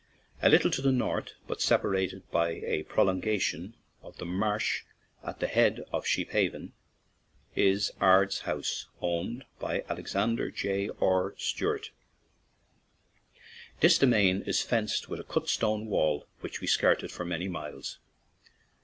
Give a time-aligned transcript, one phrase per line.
[0.41, 4.81] A little to the north, but separated by a prolongation of the marsh
[5.23, 6.73] at the head of Sheephaven,
[7.55, 10.89] is Ards House, owned by Alexander J.
[10.99, 11.35] R.
[11.37, 11.91] Stewart.
[13.81, 17.99] This demesne is fenced with a cut stone wall which we skirted for many miles.